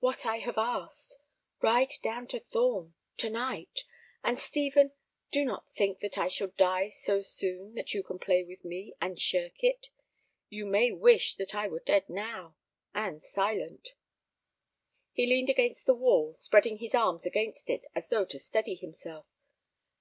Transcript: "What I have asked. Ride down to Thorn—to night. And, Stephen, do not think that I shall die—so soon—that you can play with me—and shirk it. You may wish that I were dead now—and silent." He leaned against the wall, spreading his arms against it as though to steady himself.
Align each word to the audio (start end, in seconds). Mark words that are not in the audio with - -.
"What 0.00 0.26
I 0.26 0.38
have 0.38 0.58
asked. 0.58 1.20
Ride 1.62 1.92
down 2.02 2.26
to 2.30 2.40
Thorn—to 2.40 3.30
night. 3.30 3.84
And, 4.24 4.40
Stephen, 4.40 4.90
do 5.30 5.44
not 5.44 5.72
think 5.76 6.00
that 6.00 6.18
I 6.18 6.26
shall 6.26 6.48
die—so 6.48 7.22
soon—that 7.22 7.94
you 7.94 8.02
can 8.02 8.18
play 8.18 8.42
with 8.42 8.64
me—and 8.64 9.20
shirk 9.20 9.62
it. 9.62 9.90
You 10.48 10.66
may 10.66 10.90
wish 10.90 11.36
that 11.36 11.54
I 11.54 11.68
were 11.68 11.78
dead 11.78 12.08
now—and 12.08 13.22
silent." 13.22 13.90
He 15.12 15.26
leaned 15.26 15.50
against 15.50 15.86
the 15.86 15.94
wall, 15.94 16.34
spreading 16.34 16.78
his 16.78 16.92
arms 16.92 17.24
against 17.24 17.70
it 17.70 17.86
as 17.94 18.08
though 18.08 18.24
to 18.24 18.40
steady 18.40 18.74
himself. 18.74 19.26